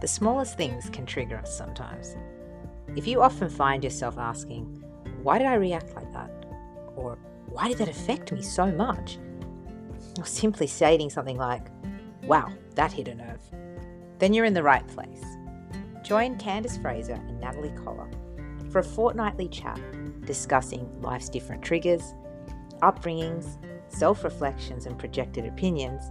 The 0.00 0.08
smallest 0.08 0.56
things 0.56 0.88
can 0.88 1.04
trigger 1.04 1.36
us 1.36 1.56
sometimes. 1.56 2.16
If 2.96 3.06
you 3.06 3.20
often 3.20 3.50
find 3.50 3.84
yourself 3.84 4.16
asking, 4.16 4.64
Why 5.22 5.36
did 5.36 5.46
I 5.46 5.54
react 5.54 5.94
like 5.94 6.10
that? 6.14 6.46
Or 6.96 7.18
Why 7.46 7.68
did 7.68 7.78
that 7.78 7.88
affect 7.88 8.32
me 8.32 8.40
so 8.40 8.66
much? 8.66 9.18
Or 10.18 10.24
simply 10.24 10.66
stating 10.66 11.10
something 11.10 11.36
like, 11.36 11.66
Wow, 12.24 12.50
that 12.76 12.92
hit 12.92 13.08
a 13.08 13.14
nerve, 13.14 13.42
then 14.18 14.32
you're 14.32 14.46
in 14.46 14.54
the 14.54 14.62
right 14.62 14.86
place. 14.88 15.22
Join 16.02 16.38
Candice 16.38 16.80
Fraser 16.80 17.14
and 17.14 17.38
Natalie 17.38 17.74
Collar 17.84 18.08
for 18.70 18.78
a 18.78 18.84
fortnightly 18.84 19.48
chat 19.48 19.78
discussing 20.24 20.88
life's 21.02 21.28
different 21.28 21.62
triggers, 21.62 22.14
upbringings, 22.82 23.58
self 23.88 24.24
reflections, 24.24 24.86
and 24.86 24.98
projected 24.98 25.44
opinions, 25.44 26.10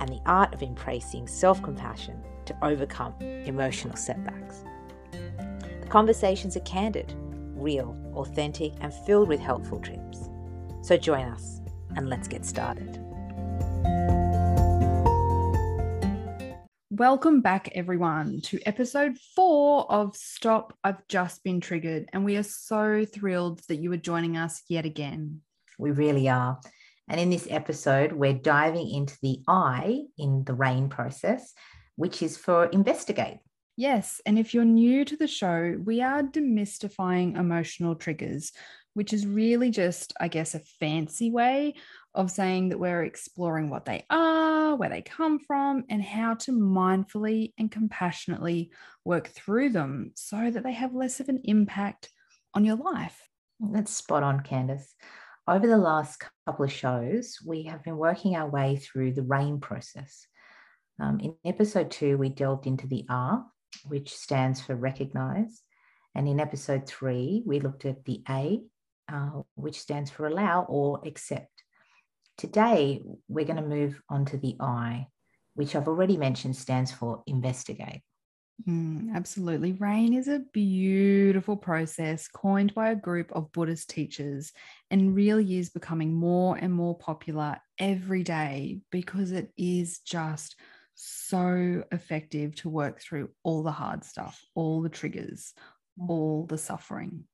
and 0.00 0.08
the 0.08 0.20
art 0.26 0.52
of 0.54 0.62
embracing 0.62 1.28
self 1.28 1.62
compassion 1.62 2.20
to 2.46 2.56
overcome 2.62 3.14
emotional 3.20 3.96
setbacks. 3.96 4.64
The 5.10 5.88
conversations 5.88 6.56
are 6.56 6.60
candid, 6.60 7.14
real, 7.54 7.96
authentic, 8.14 8.72
and 8.80 8.92
filled 9.06 9.28
with 9.28 9.40
helpful 9.40 9.80
tips. 9.80 10.28
So 10.82 10.96
join 10.96 11.28
us 11.28 11.60
and 11.96 12.08
let's 12.08 12.28
get 12.28 12.44
started. 12.44 12.98
Welcome 16.90 17.40
back, 17.40 17.70
everyone, 17.74 18.42
to 18.42 18.60
episode 18.66 19.16
four 19.34 19.90
of 19.90 20.14
Stop, 20.14 20.76
I've 20.84 21.08
Just 21.08 21.42
Been 21.42 21.60
Triggered. 21.60 22.08
And 22.12 22.24
we 22.24 22.36
are 22.36 22.42
so 22.42 23.04
thrilled 23.04 23.60
that 23.68 23.76
you 23.76 23.90
are 23.92 23.96
joining 23.96 24.36
us 24.36 24.62
yet 24.68 24.84
again. 24.84 25.40
We 25.78 25.90
really 25.90 26.28
are. 26.28 26.60
And 27.08 27.20
in 27.20 27.30
this 27.30 27.48
episode, 27.50 28.12
we're 28.12 28.34
diving 28.34 28.88
into 28.88 29.16
the 29.22 29.40
I 29.48 30.02
in 30.18 30.44
the 30.44 30.54
RAIN 30.54 30.88
process, 30.88 31.52
which 31.96 32.22
is 32.22 32.36
for 32.36 32.66
investigate. 32.66 33.38
Yes. 33.76 34.20
And 34.26 34.38
if 34.38 34.52
you're 34.52 34.64
new 34.64 35.04
to 35.04 35.16
the 35.16 35.26
show, 35.26 35.78
we 35.82 36.02
are 36.02 36.22
demystifying 36.22 37.38
emotional 37.38 37.94
triggers, 37.94 38.52
which 38.94 39.12
is 39.14 39.26
really 39.26 39.70
just, 39.70 40.12
I 40.20 40.28
guess, 40.28 40.54
a 40.54 40.60
fancy 40.60 41.30
way 41.30 41.74
of 42.14 42.30
saying 42.30 42.68
that 42.68 42.78
we're 42.78 43.04
exploring 43.04 43.70
what 43.70 43.86
they 43.86 44.04
are, 44.10 44.76
where 44.76 44.90
they 44.90 45.00
come 45.00 45.38
from, 45.38 45.84
and 45.88 46.02
how 46.02 46.34
to 46.34 46.52
mindfully 46.52 47.54
and 47.58 47.70
compassionately 47.70 48.70
work 49.04 49.28
through 49.28 49.70
them 49.70 50.12
so 50.14 50.50
that 50.50 50.62
they 50.62 50.72
have 50.72 50.94
less 50.94 51.20
of 51.20 51.30
an 51.30 51.40
impact 51.44 52.10
on 52.52 52.66
your 52.66 52.76
life. 52.76 53.18
That's 53.58 53.92
spot 53.92 54.22
on, 54.22 54.40
Candice. 54.40 54.88
Over 55.48 55.66
the 55.66 55.78
last 55.78 56.22
couple 56.46 56.66
of 56.66 56.72
shows, 56.72 57.38
we 57.44 57.64
have 57.64 57.82
been 57.82 57.96
working 57.96 58.36
our 58.36 58.48
way 58.48 58.76
through 58.76 59.14
the 59.14 59.22
RAIN 59.22 59.60
process. 59.60 60.26
Um, 61.00 61.20
in 61.20 61.34
episode 61.44 61.90
two, 61.90 62.18
we 62.18 62.28
delved 62.28 62.66
into 62.66 62.86
the 62.86 63.04
R, 63.08 63.44
which 63.86 64.14
stands 64.14 64.60
for 64.60 64.74
recognize. 64.74 65.62
And 66.14 66.28
in 66.28 66.40
episode 66.40 66.86
three, 66.86 67.42
we 67.46 67.60
looked 67.60 67.84
at 67.84 68.04
the 68.04 68.22
A, 68.28 68.60
uh, 69.10 69.42
which 69.54 69.80
stands 69.80 70.10
for 70.10 70.26
allow 70.26 70.62
or 70.68 71.00
accept. 71.06 71.62
Today, 72.38 73.02
we're 73.28 73.46
going 73.46 73.56
to 73.56 73.62
move 73.62 74.00
on 74.08 74.24
to 74.26 74.36
the 74.36 74.56
I, 74.60 75.06
which 75.54 75.74
I've 75.74 75.88
already 75.88 76.16
mentioned 76.16 76.56
stands 76.56 76.92
for 76.92 77.22
investigate. 77.26 78.02
Mm, 78.68 79.14
absolutely. 79.14 79.72
RAIN 79.72 80.14
is 80.14 80.28
a 80.28 80.42
beautiful 80.52 81.56
process 81.56 82.28
coined 82.28 82.74
by 82.74 82.90
a 82.90 82.96
group 82.96 83.32
of 83.32 83.50
Buddhist 83.52 83.90
teachers 83.90 84.52
and 84.90 85.14
really 85.14 85.58
is 85.58 85.70
becoming 85.70 86.12
more 86.14 86.56
and 86.56 86.72
more 86.72 86.96
popular 86.96 87.58
every 87.78 88.22
day 88.22 88.80
because 88.90 89.32
it 89.32 89.50
is 89.56 89.98
just 90.00 90.56
so 91.04 91.82
effective 91.90 92.54
to 92.54 92.68
work 92.68 93.00
through 93.00 93.28
all 93.42 93.62
the 93.62 93.72
hard 93.72 94.04
stuff, 94.04 94.40
all 94.54 94.82
the 94.82 94.88
triggers, 94.88 95.52
mm. 96.00 96.08
all 96.08 96.46
the 96.46 96.58
suffering. 96.58 97.24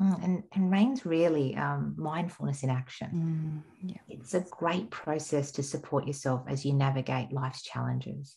Mm, 0.00 0.24
and, 0.24 0.42
and 0.52 0.70
RAIN's 0.70 1.06
really 1.06 1.54
um, 1.56 1.94
mindfulness 1.96 2.64
in 2.64 2.70
action. 2.70 3.62
Mm, 3.80 3.90
yeah. 3.90 4.00
It's 4.08 4.34
a 4.34 4.40
great 4.50 4.90
process 4.90 5.52
to 5.52 5.62
support 5.62 6.06
yourself 6.06 6.42
as 6.48 6.64
you 6.64 6.72
navigate 6.72 7.32
life's 7.32 7.62
challenges 7.62 8.36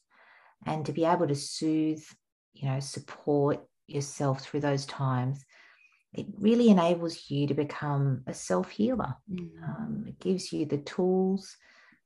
and 0.65 0.85
to 0.85 0.91
be 0.91 1.03
able 1.03 1.27
to 1.27 1.35
soothe, 1.35 2.03
you 2.53 2.69
know, 2.69 2.79
support 2.79 3.65
yourself 3.87 4.41
through 4.41 4.59
those 4.59 4.85
times. 4.85 5.43
It 6.13 6.27
really 6.37 6.69
enables 6.69 7.29
you 7.29 7.47
to 7.47 7.55
become 7.55 8.21
a 8.27 8.33
self 8.35 8.69
healer. 8.69 9.15
Mm. 9.31 9.49
Um, 9.63 10.05
it 10.07 10.19
gives 10.19 10.53
you 10.53 10.65
the 10.65 10.77
tools 10.77 11.57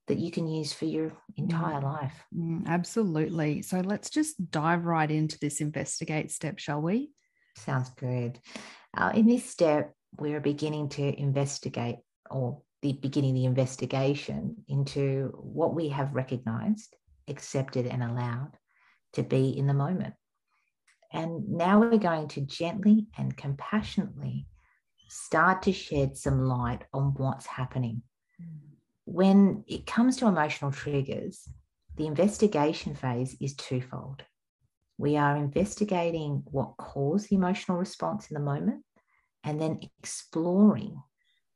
that 0.08 0.20
you 0.20 0.32
can 0.32 0.48
use 0.48 0.74
for 0.74 0.86
your 0.86 1.12
entire 1.38 1.80
mm. 1.80 1.84
life. 1.84 2.24
Mm, 2.36 2.68
absolutely. 2.68 3.62
So 3.62 3.80
let's 3.80 4.10
just 4.10 4.52
dive 4.52 4.86
right 4.86 5.10
into 5.10 5.40
this 5.40 5.62
investigate 5.62 6.32
step, 6.32 6.60
shall 6.60 6.82
we? 6.82 7.12
Sounds 7.56 7.90
good. 7.92 8.40
Uh, 8.98 9.12
in 9.14 9.28
this 9.28 9.50
step, 9.50 9.94
we're 10.20 10.42
beginning 10.42 10.90
to 10.90 11.20
investigate 11.20 11.98
or 12.30 12.62
the 12.82 12.94
beginning 12.94 13.34
the 13.34 13.46
investigation 13.46 14.58
into 14.68 15.32
what 15.36 15.74
we 15.74 15.90
have 15.90 16.14
recognized, 16.14 16.96
accepted, 17.30 17.88
and 17.88 18.04
allowed 18.04 18.52
to 19.14 19.24
be 19.24 19.58
in 19.58 19.68
the 19.68 19.74
moment. 19.74 20.14
And 21.14 21.48
now 21.48 21.80
we're 21.80 21.98
going 21.98 22.28
to 22.30 22.42
gently 22.42 23.08
and 23.18 23.38
compassionately 23.38 24.48
start 25.08 25.62
to 25.64 25.72
shed 25.72 26.18
some 26.18 26.42
light 26.42 26.84
on 26.92 27.14
what's 27.16 27.46
happening. 27.46 28.02
When 29.06 29.64
it 29.68 29.86
comes 29.86 30.18
to 30.18 30.28
emotional 30.28 30.72
triggers, 30.72 31.48
the 31.96 32.08
investigation 32.08 32.96
phase 32.96 33.36
is 33.40 33.56
twofold. 33.56 34.24
We 34.98 35.18
are 35.18 35.36
investigating 35.36 36.44
what 36.46 36.78
caused 36.78 37.30
the 37.30 37.36
emotional 37.36 37.78
response 37.78 38.30
in 38.30 38.36
the 38.36 38.40
moment 38.40 38.84
and 39.44 39.60
then 39.60 39.80
exploring 40.00 41.02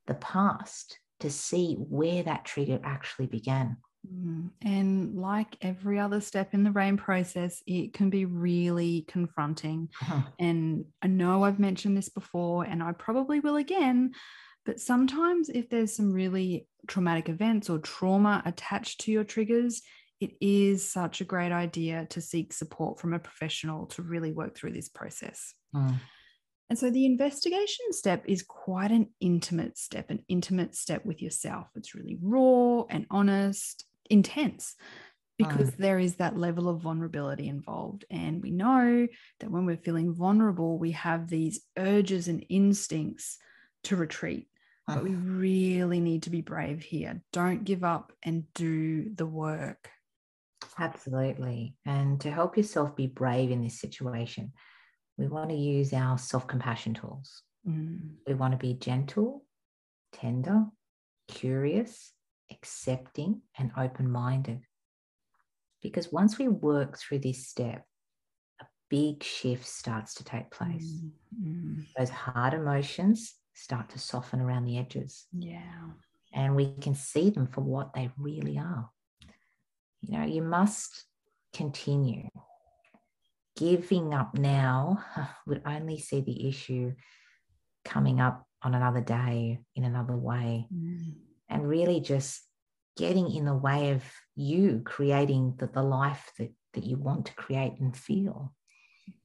the 0.06 0.14
past 0.14 0.98
to 1.20 1.30
see 1.30 1.74
where 1.74 2.22
that 2.22 2.44
trigger 2.44 2.80
actually 2.82 3.26
began. 3.26 3.78
Mm, 4.06 4.50
and 4.62 5.16
like 5.16 5.56
every 5.60 5.98
other 5.98 6.20
step 6.20 6.54
in 6.54 6.62
the 6.62 6.70
RAIN 6.70 6.96
process, 6.96 7.62
it 7.66 7.92
can 7.92 8.10
be 8.10 8.24
really 8.24 9.04
confronting. 9.08 9.88
Uh-huh. 10.02 10.22
And 10.38 10.84
I 11.02 11.08
know 11.08 11.44
I've 11.44 11.58
mentioned 11.58 11.96
this 11.96 12.08
before, 12.08 12.64
and 12.64 12.82
I 12.82 12.92
probably 12.92 13.40
will 13.40 13.56
again. 13.56 14.12
But 14.68 14.80
sometimes, 14.80 15.48
if 15.48 15.70
there's 15.70 15.96
some 15.96 16.12
really 16.12 16.66
traumatic 16.86 17.30
events 17.30 17.70
or 17.70 17.78
trauma 17.78 18.42
attached 18.44 19.00
to 19.00 19.10
your 19.10 19.24
triggers, 19.24 19.80
it 20.20 20.32
is 20.42 20.86
such 20.86 21.22
a 21.22 21.24
great 21.24 21.52
idea 21.52 22.06
to 22.10 22.20
seek 22.20 22.52
support 22.52 23.00
from 23.00 23.14
a 23.14 23.18
professional 23.18 23.86
to 23.86 24.02
really 24.02 24.30
work 24.30 24.54
through 24.54 24.72
this 24.72 24.90
process. 24.90 25.54
Mm. 25.74 25.94
And 26.68 26.78
so 26.78 26.90
the 26.90 27.06
investigation 27.06 27.92
step 27.92 28.24
is 28.26 28.42
quite 28.42 28.90
an 28.90 29.08
intimate 29.20 29.78
step, 29.78 30.10
an 30.10 30.22
intimate 30.28 30.74
step 30.76 31.02
with 31.06 31.22
yourself. 31.22 31.68
It's 31.74 31.94
really 31.94 32.18
raw 32.20 32.82
and 32.90 33.06
honest, 33.10 33.86
intense, 34.10 34.74
because 35.38 35.70
mm. 35.70 35.76
there 35.78 35.98
is 35.98 36.16
that 36.16 36.36
level 36.36 36.68
of 36.68 36.82
vulnerability 36.82 37.48
involved. 37.48 38.04
And 38.10 38.42
we 38.42 38.50
know 38.50 39.08
that 39.40 39.50
when 39.50 39.64
we're 39.64 39.78
feeling 39.78 40.12
vulnerable, 40.12 40.76
we 40.78 40.90
have 40.90 41.26
these 41.26 41.62
urges 41.78 42.28
and 42.28 42.44
instincts 42.50 43.38
to 43.84 43.96
retreat. 43.96 44.46
But 44.88 45.04
we 45.04 45.10
mm. 45.10 45.38
really 45.38 46.00
need 46.00 46.22
to 46.22 46.30
be 46.30 46.40
brave 46.40 46.82
here. 46.82 47.20
Don't 47.32 47.62
give 47.62 47.84
up 47.84 48.10
and 48.22 48.44
do 48.54 49.10
the 49.14 49.26
work. 49.26 49.90
Absolutely. 50.78 51.76
And 51.84 52.18
to 52.22 52.30
help 52.30 52.56
yourself 52.56 52.96
be 52.96 53.06
brave 53.06 53.50
in 53.50 53.62
this 53.62 53.78
situation, 53.78 54.52
we 55.18 55.28
want 55.28 55.50
to 55.50 55.56
use 55.56 55.92
our 55.92 56.16
self 56.16 56.46
compassion 56.46 56.94
tools. 56.94 57.42
Mm. 57.68 58.12
We 58.26 58.32
want 58.32 58.52
to 58.52 58.58
be 58.58 58.72
gentle, 58.74 59.44
tender, 60.14 60.64
curious, 61.28 62.12
accepting, 62.50 63.42
and 63.58 63.72
open 63.76 64.10
minded. 64.10 64.62
Because 65.82 66.10
once 66.10 66.38
we 66.38 66.48
work 66.48 66.98
through 66.98 67.18
this 67.18 67.46
step, 67.46 67.84
a 68.58 68.64
big 68.88 69.22
shift 69.22 69.66
starts 69.66 70.14
to 70.14 70.24
take 70.24 70.50
place. 70.50 71.02
Mm. 71.44 71.84
Those 71.98 72.08
hard 72.08 72.54
emotions 72.54 73.34
start 73.58 73.90
to 73.90 73.98
soften 73.98 74.40
around 74.40 74.64
the 74.64 74.78
edges. 74.78 75.26
Yeah. 75.32 75.90
And 76.32 76.54
we 76.54 76.74
can 76.80 76.94
see 76.94 77.30
them 77.30 77.46
for 77.46 77.62
what 77.62 77.94
they 77.94 78.10
really 78.18 78.58
are 78.58 78.90
you 80.00 80.18
know, 80.18 80.24
you 80.24 80.42
must 80.42 81.04
continue. 81.52 82.28
Giving 83.56 84.14
up 84.14 84.34
now 84.38 85.04
would 85.46 85.62
only 85.66 85.98
see 85.98 86.20
the 86.20 86.48
issue 86.48 86.94
coming 87.84 88.20
up 88.20 88.46
on 88.62 88.74
another 88.74 89.00
day 89.00 89.58
in 89.74 89.84
another 89.84 90.16
way. 90.16 90.66
Mm. 90.72 91.14
And 91.48 91.68
really 91.68 92.00
just 92.00 92.42
getting 92.96 93.32
in 93.32 93.44
the 93.44 93.54
way 93.54 93.92
of 93.92 94.04
you 94.34 94.82
creating 94.84 95.54
the, 95.58 95.66
the 95.66 95.82
life 95.82 96.30
that, 96.38 96.52
that 96.74 96.84
you 96.84 96.96
want 96.96 97.26
to 97.26 97.34
create 97.34 97.74
and 97.80 97.96
feel. 97.96 98.52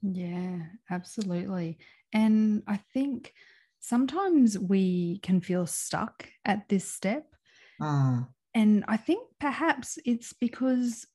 Yeah, 0.02 0.60
absolutely. 0.90 1.80
And 2.14 2.64
I 2.68 2.78
think 2.94 3.34
sometimes 3.84 4.58
we 4.58 5.20
can 5.20 5.42
feel 5.42 5.68
stuck 5.68 6.28
at 6.46 6.68
this 6.70 6.90
step. 6.90 7.26
Mm. 7.80 8.28
And 8.56 8.86
I 8.88 8.98
think 8.98 9.28
perhaps 9.40 10.00
it's 10.06 10.32
because 10.32 11.06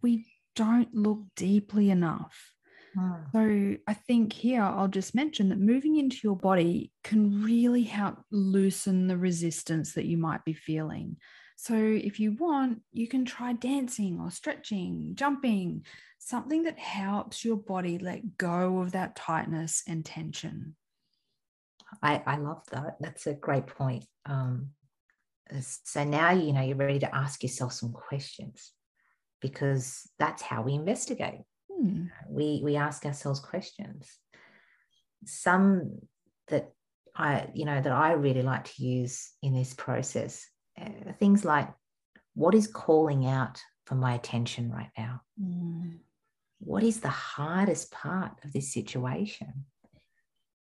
we 0.00 0.26
don't 0.54 0.94
look 0.94 1.22
deeply 1.34 1.90
enough. 1.90 2.52
Mm. 2.96 3.32
So 3.32 3.82
I 3.88 3.94
think 3.94 4.32
here 4.32 4.62
I'll 4.62 4.88
just 4.88 5.14
mention 5.14 5.48
that 5.48 5.58
moving 5.58 5.96
into 5.96 6.18
your 6.22 6.36
body 6.36 6.92
can 7.02 7.42
really 7.42 7.82
help 7.82 8.20
loosen 8.30 9.08
the 9.08 9.16
resistance 9.16 9.94
that 9.94 10.06
you 10.06 10.16
might 10.16 10.44
be 10.44 10.54
feeling. 10.54 11.16
So 11.56 11.74
if 11.74 12.20
you 12.20 12.36
want, 12.38 12.82
you 12.92 13.08
can 13.08 13.24
try 13.24 13.54
dancing 13.54 14.20
or 14.20 14.30
stretching, 14.30 15.12
jumping, 15.14 15.84
something 16.18 16.62
that 16.64 16.78
helps 16.78 17.44
your 17.44 17.56
body 17.56 17.98
let 17.98 18.38
go 18.38 18.78
of 18.78 18.92
that 18.92 19.16
tightness 19.16 19.82
and 19.88 20.04
tension. 20.04 20.76
I, 22.02 22.22
I 22.26 22.36
love 22.36 22.62
that. 22.72 22.96
That's 23.00 23.26
a 23.26 23.34
great 23.34 23.66
point. 23.66 24.04
Um, 24.26 24.70
so 25.60 26.04
now 26.04 26.30
you 26.32 26.52
know 26.52 26.62
you're 26.62 26.76
ready 26.76 26.98
to 27.00 27.14
ask 27.14 27.42
yourself 27.42 27.72
some 27.72 27.92
questions 27.92 28.72
because 29.40 30.08
that's 30.18 30.42
how 30.42 30.62
we 30.62 30.72
investigate. 30.74 31.42
Hmm. 31.70 32.06
We 32.28 32.60
we 32.64 32.76
ask 32.76 33.04
ourselves 33.04 33.40
questions. 33.40 34.18
Some 35.26 36.00
that 36.48 36.72
I 37.14 37.48
you 37.54 37.64
know 37.64 37.80
that 37.80 37.92
I 37.92 38.12
really 38.12 38.42
like 38.42 38.64
to 38.64 38.82
use 38.82 39.30
in 39.42 39.54
this 39.54 39.74
process 39.74 40.46
uh, 40.80 41.12
things 41.18 41.44
like 41.44 41.68
what 42.34 42.54
is 42.54 42.66
calling 42.66 43.26
out 43.26 43.60
for 43.86 43.94
my 43.94 44.14
attention 44.14 44.70
right 44.70 44.90
now. 44.96 45.20
Hmm. 45.38 45.90
What 46.58 46.82
is 46.82 47.00
the 47.00 47.08
hardest 47.08 47.92
part 47.92 48.32
of 48.44 48.52
this 48.52 48.72
situation? 48.72 49.66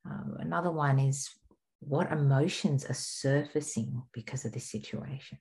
Um, 0.08 0.36
another 0.38 0.70
one 0.70 0.98
is 0.98 1.30
what 1.80 2.12
emotions 2.12 2.84
are 2.86 2.94
surfacing 2.94 4.02
because 4.12 4.44
of 4.44 4.52
this 4.52 4.70
situation? 4.70 5.38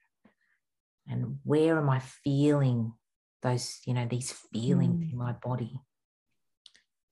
And 1.07 1.37
where 1.43 1.77
am 1.77 1.89
i 1.89 1.99
feeling 1.99 2.93
those 3.43 3.79
you 3.85 3.93
know 3.93 4.07
these 4.09 4.31
feelings 4.31 5.05
Mm. 5.05 5.11
in 5.11 5.17
my 5.17 5.33
body? 5.33 5.79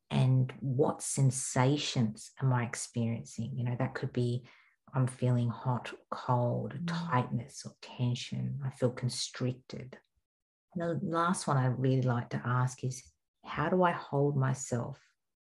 And 0.09 0.51
what 0.59 1.01
sensations 1.01 2.31
am 2.41 2.53
i 2.53 2.63
experiencing? 2.63 3.51
You 3.55 3.63
know 3.65 3.75
that 3.77 3.93
could 3.93 4.13
be 4.13 4.43
i'm 4.95 5.07
feeling 5.07 5.49
hot 5.49 5.91
or 5.93 5.99
cold 6.11 6.73
Mm. 6.73 6.87
tightness 6.87 7.63
or 7.65 7.73
tension. 7.81 8.59
I 8.65 8.69
feel 8.71 8.91
constricted. 8.91 9.97
And 10.75 10.81
the 11.01 11.05
last 11.05 11.47
one 11.47 11.57
i 11.57 11.67
really 11.67 12.01
like 12.01 12.29
to 12.31 12.41
ask 12.43 12.83
is 12.83 13.03
how 13.45 13.69
do 13.69 13.83
i 13.83 13.91
hold 13.91 14.35
myself 14.37 14.99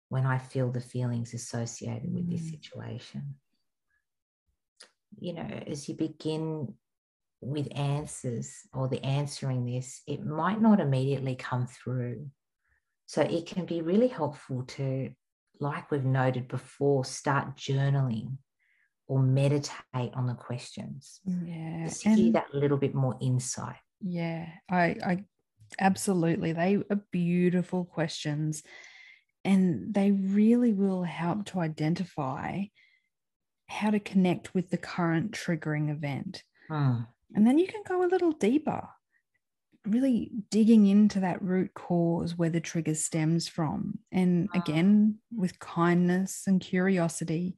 when 0.09 0.25
i 0.25 0.37
feel 0.37 0.71
the 0.71 0.81
feelings 0.81 1.33
associated 1.33 2.13
with 2.13 2.29
this 2.29 2.41
Mm. 2.41 2.51
situation 2.51 3.35
you 5.19 5.33
know, 5.33 5.47
as 5.65 5.87
you 5.89 5.95
begin 5.95 6.73
with 7.41 7.67
answers 7.75 8.53
or 8.73 8.87
the 8.87 9.03
answering 9.03 9.65
this, 9.65 10.01
it 10.07 10.25
might 10.25 10.61
not 10.61 10.79
immediately 10.79 11.35
come 11.35 11.67
through. 11.67 12.29
So 13.05 13.21
it 13.21 13.45
can 13.45 13.65
be 13.65 13.81
really 13.81 14.07
helpful 14.09 14.63
to, 14.63 15.11
like 15.59 15.89
we've 15.91 16.05
noted 16.05 16.47
before, 16.47 17.05
start 17.05 17.55
journaling 17.55 18.37
or 19.07 19.19
meditate 19.19 20.13
on 20.13 20.27
the 20.27 20.33
questions. 20.35 21.19
Yeah. 21.25 21.85
Just 21.85 22.01
to 22.03 22.09
And 22.09 22.33
that 22.33 22.53
little 22.53 22.77
bit 22.77 22.93
more 22.93 23.17
insight. 23.21 23.77
yeah, 24.01 24.49
I, 24.69 24.97
I 25.03 25.25
absolutely, 25.79 26.51
they 26.51 26.77
are 26.91 27.01
beautiful 27.11 27.85
questions. 27.85 28.61
And 29.47 29.93
they 29.93 30.11
really 30.11 30.73
will 30.73 31.03
help 31.03 31.45
to 31.47 31.59
identify 31.59 32.65
how 33.67 33.91
to 33.91 33.99
connect 33.99 34.53
with 34.53 34.69
the 34.69 34.77
current 34.77 35.31
triggering 35.31 35.89
event. 35.89 36.43
Hmm. 36.69 36.99
And 37.33 37.47
then 37.47 37.57
you 37.57 37.67
can 37.67 37.83
go 37.87 38.03
a 38.03 38.07
little 38.11 38.31
deeper, 38.33 38.87
really 39.85 40.31
digging 40.49 40.85
into 40.85 41.21
that 41.21 41.41
root 41.41 41.73
cause 41.73 42.37
where 42.37 42.49
the 42.49 42.59
trigger 42.59 42.95
stems 42.95 43.47
from. 43.47 43.99
And 44.11 44.49
again, 44.53 45.19
with 45.35 45.59
kindness 45.59 46.43
and 46.47 46.61
curiosity, 46.61 47.57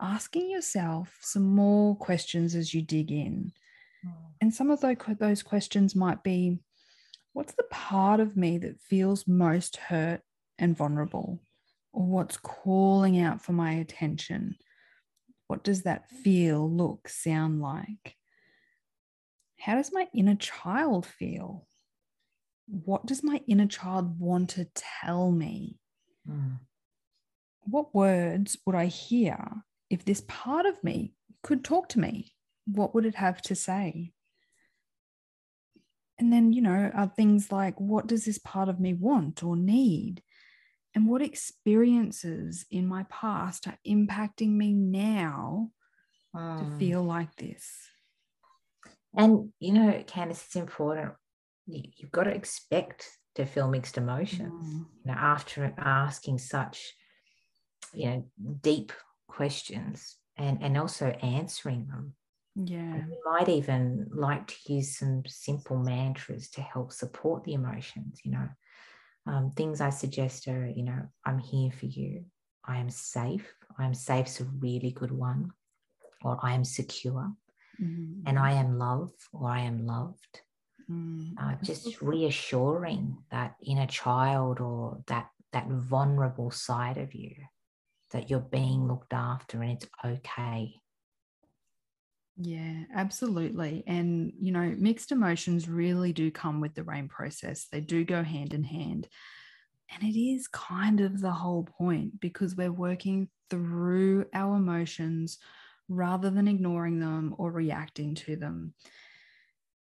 asking 0.00 0.50
yourself 0.50 1.16
some 1.20 1.54
more 1.54 1.96
questions 1.96 2.54
as 2.54 2.74
you 2.74 2.82
dig 2.82 3.10
in. 3.10 3.52
And 4.40 4.52
some 4.52 4.70
of 4.70 4.80
those, 4.80 4.96
those 5.18 5.42
questions 5.42 5.94
might 5.96 6.22
be 6.22 6.58
what's 7.32 7.54
the 7.54 7.64
part 7.70 8.20
of 8.20 8.36
me 8.36 8.58
that 8.58 8.80
feels 8.80 9.26
most 9.26 9.76
hurt 9.76 10.20
and 10.58 10.76
vulnerable? 10.76 11.42
Or 11.92 12.06
what's 12.06 12.36
calling 12.36 13.20
out 13.20 13.42
for 13.42 13.52
my 13.52 13.72
attention? 13.74 14.56
What 15.46 15.62
does 15.62 15.82
that 15.82 16.10
feel, 16.10 16.70
look, 16.70 17.08
sound 17.08 17.60
like? 17.60 18.16
How 19.58 19.76
does 19.76 19.92
my 19.92 20.08
inner 20.14 20.34
child 20.34 21.06
feel? 21.06 21.66
What 22.66 23.06
does 23.06 23.22
my 23.22 23.40
inner 23.46 23.66
child 23.66 24.18
want 24.18 24.50
to 24.50 24.68
tell 24.74 25.30
me? 25.30 25.78
Hmm. 26.26 26.54
What 27.62 27.94
words 27.94 28.58
would 28.66 28.74
I 28.74 28.86
hear 28.86 29.38
if 29.90 30.04
this 30.04 30.22
part 30.26 30.66
of 30.66 30.82
me 30.82 31.14
could 31.42 31.64
talk 31.64 31.88
to 31.90 32.00
me? 32.00 32.34
What 32.66 32.94
would 32.94 33.06
it 33.06 33.14
have 33.14 33.40
to 33.42 33.54
say? 33.54 34.12
And 36.18 36.32
then, 36.32 36.52
you 36.52 36.62
know, 36.62 36.90
are 36.94 37.12
things 37.14 37.50
like 37.50 37.78
what 37.80 38.06
does 38.06 38.24
this 38.24 38.38
part 38.38 38.68
of 38.68 38.80
me 38.80 38.94
want 38.94 39.42
or 39.42 39.56
need? 39.56 40.22
And 40.94 41.08
what 41.08 41.22
experiences 41.22 42.66
in 42.70 42.86
my 42.86 43.04
past 43.04 43.66
are 43.66 43.78
impacting 43.86 44.50
me 44.50 44.72
now 44.72 45.70
to 46.32 46.64
Hmm. 46.64 46.78
feel 46.78 47.02
like 47.02 47.34
this? 47.36 47.88
And 49.16 49.52
you 49.60 49.72
know, 49.72 50.02
Candice, 50.06 50.44
it's 50.44 50.56
important. 50.56 51.12
You, 51.66 51.82
you've 51.96 52.12
got 52.12 52.24
to 52.24 52.30
expect 52.34 53.08
to 53.36 53.46
feel 53.46 53.68
mixed 53.68 53.96
emotions. 53.98 54.52
Mm. 54.52 54.86
You 55.04 55.12
know, 55.12 55.18
after 55.18 55.72
asking 55.78 56.38
such, 56.38 56.94
you 57.92 58.06
know, 58.06 58.24
deep 58.62 58.92
questions 59.28 60.16
and 60.36 60.62
and 60.62 60.76
also 60.76 61.06
answering 61.06 61.86
them. 61.86 62.14
Yeah. 62.56 62.94
And 62.94 63.10
You 63.10 63.22
might 63.24 63.48
even 63.48 64.08
like 64.12 64.46
to 64.48 64.72
use 64.74 64.98
some 64.98 65.22
simple 65.26 65.78
mantras 65.78 66.50
to 66.50 66.62
help 66.62 66.92
support 66.92 67.44
the 67.44 67.54
emotions. 67.54 68.20
You 68.24 68.32
know, 68.32 68.48
um, 69.26 69.50
things 69.52 69.80
I 69.80 69.90
suggest 69.90 70.48
are, 70.48 70.66
you 70.66 70.82
know, 70.84 71.02
I'm 71.24 71.38
here 71.38 71.72
for 71.72 71.86
you. 71.86 72.24
I 72.64 72.78
am 72.78 72.90
safe. 72.90 73.46
I 73.78 73.84
am 73.84 73.94
safe 73.94 74.26
is 74.26 74.40
a 74.40 74.44
really 74.44 74.90
good 74.92 75.10
one. 75.12 75.52
Or 76.22 76.38
I 76.42 76.54
am 76.54 76.64
secure 76.64 77.32
Mhm. 77.80 78.22
and 78.26 78.38
I 78.38 78.52
am 78.52 78.78
loved 78.78 79.20
or 79.32 79.48
I 79.50 79.60
am 79.60 79.84
loved. 79.86 80.42
Mm. 80.90 81.34
Uh, 81.38 81.56
just 81.62 82.00
reassuring 82.00 83.24
that 83.30 83.56
inner 83.62 83.86
child 83.86 84.60
or 84.60 85.02
that 85.06 85.30
that 85.52 85.68
vulnerable 85.68 86.50
side 86.50 86.98
of 86.98 87.14
you 87.14 87.34
that 88.10 88.28
you're 88.28 88.40
being 88.40 88.86
looked 88.86 89.12
after 89.12 89.62
and 89.62 89.72
it's 89.72 89.86
okay. 90.04 90.74
Yeah, 92.36 92.84
absolutely. 92.92 93.84
And, 93.86 94.32
you 94.40 94.50
know, 94.52 94.74
mixed 94.76 95.12
emotions 95.12 95.68
really 95.68 96.12
do 96.12 96.30
come 96.30 96.60
with 96.60 96.74
the 96.74 96.82
RAIN 96.82 97.08
process, 97.08 97.66
they 97.70 97.80
do 97.80 98.04
go 98.04 98.22
hand 98.22 98.54
in 98.54 98.64
hand. 98.64 99.08
And 99.92 100.02
it 100.02 100.18
is 100.18 100.48
kind 100.48 101.00
of 101.00 101.20
the 101.20 101.30
whole 101.30 101.62
point 101.64 102.20
because 102.20 102.56
we're 102.56 102.72
working 102.72 103.28
through 103.50 104.26
our 104.34 104.56
emotions 104.56 105.38
rather 105.88 106.30
than 106.30 106.48
ignoring 106.48 106.98
them 106.98 107.34
or 107.38 107.52
reacting 107.52 108.14
to 108.16 108.34
them. 108.34 108.74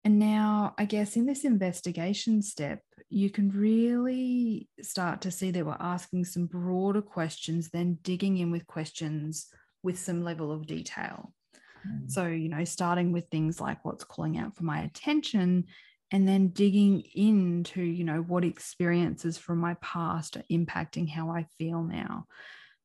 And 0.03 0.18
now, 0.18 0.74
I 0.77 0.86
guess 0.86 1.18
in 1.18 1.25
this 1.25 1.44
investigation 1.44 2.41
step, 2.41 2.82
you 3.10 3.29
can 3.29 3.50
really 3.50 4.70
start 4.82 5.22
to 5.22 5.32
see 5.32 5.51
that 5.51 5.65
we're 5.65 5.75
asking 5.79 6.25
some 6.25 6.46
broader 6.48 7.01
questions, 7.01 7.70
then 7.70 8.00
digging 8.01 8.38
in 8.38 8.50
with 8.50 8.65
questions 8.65 9.48
with 9.84 10.00
some 10.00 10.24
level 10.24 10.51
of 10.51 10.65
detail. 10.65 11.34
Mm. 11.88 12.09
So, 12.09 12.27
you 12.27 12.50
know, 12.50 12.63
starting 12.63 13.12
with 13.12 13.27
things 13.29 13.59
like 13.59 13.83
what's 13.83 14.03
calling 14.03 14.38
out 14.38 14.55
for 14.55 14.63
my 14.63 14.81
attention 14.81 15.65
and 16.12 16.27
then 16.27 16.50
digging 16.50 17.03
into, 17.13 17.81
you 17.81 18.03
know, 18.03 18.21
what 18.21 18.43
experiences 18.43 19.38
from 19.38 19.59
my 19.59 19.75
past 19.75 20.38
are 20.38 20.43
impacting 20.51 21.07
how 21.09 21.29
I 21.29 21.45
feel 21.57 21.83
now. 21.83 22.25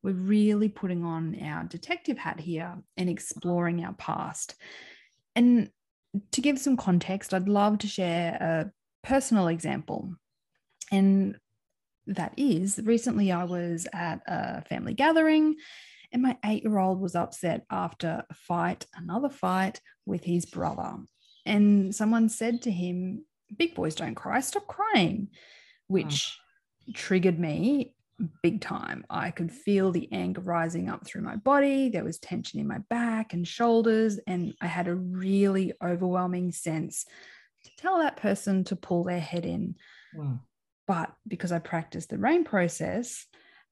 We're 0.03 0.13
really 0.13 0.69
putting 0.69 1.05
on 1.05 1.41
our 1.43 1.65
detective 1.65 2.19
hat 2.19 2.39
here 2.39 2.77
and 2.97 3.09
exploring 3.09 3.83
our 3.85 3.95
past. 3.95 4.55
And 5.35 5.71
to 6.33 6.41
give 6.43 6.59
some 6.59 6.77
context, 6.77 7.33
I'd 7.33 7.49
love 7.49 7.79
to 7.79 7.87
share 7.87 8.35
a 8.35 9.07
personal 9.07 9.49
example. 9.49 10.15
And 10.93 11.39
that 12.07 12.35
is 12.37 12.79
recently 12.85 13.33
I 13.33 13.45
was 13.45 13.87
at 13.93 14.21
a 14.27 14.63
family 14.63 14.93
gathering 14.93 15.57
and 16.15 16.23
my 16.23 16.39
eight 16.45 16.63
year 16.63 16.79
old 16.79 17.01
was 17.01 17.17
upset 17.17 17.67
after 17.71 18.25
a 18.31 18.35
fight, 18.35 18.87
another 18.95 19.29
fight 19.29 19.81
with 20.07 20.25
his 20.25 20.47
brother. 20.47 20.97
And 21.45 21.95
someone 21.95 22.29
said 22.31 22.63
to 22.63 22.71
him, 22.71 23.25
Big 23.55 23.75
boys 23.75 23.97
don't 23.97 24.15
cry, 24.15 24.41
stop 24.41 24.67
crying, 24.67 25.29
which 25.89 26.39
triggered 26.95 27.39
me 27.39 27.95
big 28.43 28.61
time. 28.61 29.05
I 29.11 29.33
could 29.33 29.51
feel 29.51 29.91
the 29.91 30.09
anger 30.13 30.41
rising 30.41 30.89
up 30.89 31.05
through 31.05 31.23
my 31.23 31.37
body. 31.37 31.89
There 31.89 32.05
was 32.05 32.19
tension 32.19 32.61
in 32.61 32.69
my 32.69 32.79
back 32.89 33.35
and 33.35 33.47
shoulders. 33.47 34.19
And 34.27 34.55
I 34.61 34.67
had 34.67 34.87
a 34.87 34.95
really 34.95 35.73
overwhelming 35.83 36.53
sense 36.53 37.07
to 37.65 37.71
tell 37.77 37.99
that 37.99 38.17
person 38.17 38.65
to 38.65 38.77
pull 38.77 39.05
their 39.05 39.21
head 39.21 39.45
in. 39.45 39.75
Mm. 40.17 40.41
But 40.87 41.13
because 41.27 41.51
I 41.51 41.59
practiced 41.59 42.11
the 42.11 42.19
rain 42.19 42.45
process, 42.45 43.27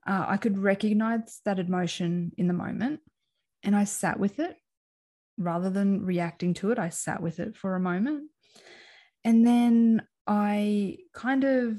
uh, 0.07 0.27
I 0.29 0.37
could 0.37 0.59
recognize 0.59 1.41
that 1.45 1.59
emotion 1.59 2.33
in 2.37 2.49
the 2.49 2.55
moment 2.55 3.01
and 3.63 3.77
I 3.77 3.85
sat 3.85 4.19
with 4.19 4.39
it 4.39 4.57
rather 5.39 5.71
than 5.71 6.05
reacting 6.05 6.55
to 6.55 6.71
it. 6.71 6.79
I 6.79 6.89
sat 6.89 7.23
with 7.23 7.41
it 7.41 7.57
for 7.57 7.75
a 7.75 7.81
moment. 7.81 8.31
And 9.25 9.47
then 9.47 10.03
I 10.27 10.99
kind 11.15 11.45
of 11.45 11.79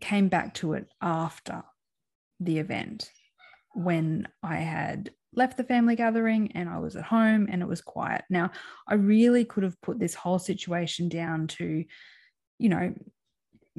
came 0.00 0.28
back 0.28 0.54
to 0.54 0.74
it 0.74 0.86
after 1.02 1.62
the 2.38 2.58
event 2.58 3.10
when 3.74 4.26
I 4.42 4.56
had 4.56 5.10
left 5.34 5.56
the 5.56 5.64
family 5.64 5.94
gathering 5.94 6.52
and 6.52 6.68
I 6.68 6.78
was 6.78 6.96
at 6.96 7.04
home 7.04 7.48
and 7.50 7.62
it 7.62 7.68
was 7.68 7.80
quiet. 7.80 8.24
Now, 8.30 8.50
I 8.88 8.94
really 8.94 9.44
could 9.44 9.62
have 9.62 9.80
put 9.80 9.98
this 9.98 10.14
whole 10.14 10.38
situation 10.38 11.08
down 11.08 11.46
to, 11.48 11.84
you 12.58 12.68
know, 12.68 12.94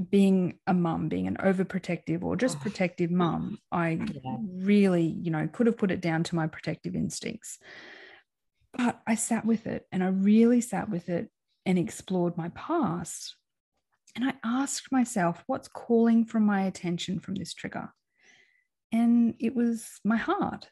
being 0.09 0.59
a 0.67 0.73
mum, 0.73 1.09
being 1.09 1.27
an 1.27 1.37
overprotective 1.37 2.23
or 2.23 2.35
just 2.35 2.57
oh. 2.57 2.61
protective 2.61 3.11
mum. 3.11 3.59
I 3.71 3.99
yeah. 4.23 4.37
really, 4.41 5.03
you 5.05 5.31
know, 5.31 5.47
could 5.51 5.67
have 5.67 5.77
put 5.77 5.91
it 5.91 6.01
down 6.01 6.23
to 6.25 6.35
my 6.35 6.47
protective 6.47 6.95
instincts. 6.95 7.59
But 8.73 9.01
I 9.05 9.15
sat 9.15 9.45
with 9.45 9.67
it 9.67 9.85
and 9.91 10.03
I 10.03 10.07
really 10.07 10.61
sat 10.61 10.89
with 10.89 11.09
it 11.09 11.29
and 11.65 11.77
explored 11.77 12.37
my 12.37 12.49
past. 12.49 13.35
And 14.15 14.25
I 14.25 14.33
asked 14.43 14.91
myself, 14.91 15.43
what's 15.47 15.67
calling 15.67 16.25
from 16.25 16.43
my 16.43 16.63
attention 16.63 17.19
from 17.19 17.35
this 17.35 17.53
trigger? 17.53 17.93
And 18.91 19.35
it 19.39 19.55
was 19.55 19.87
my 20.03 20.17
heart. 20.17 20.69